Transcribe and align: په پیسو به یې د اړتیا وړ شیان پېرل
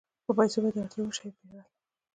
په 0.25 0.31
پیسو 0.37 0.57
به 0.63 0.67
یې 0.69 0.73
د 0.75 0.77
اړتیا 0.83 0.99
وړ 1.03 1.13
شیان 1.17 1.33
پېرل 1.39 1.65